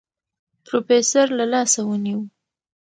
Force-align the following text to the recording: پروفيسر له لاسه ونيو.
پروفيسر 0.65 1.27
له 1.37 1.45
لاسه 1.53 1.81
ونيو. 1.87 2.19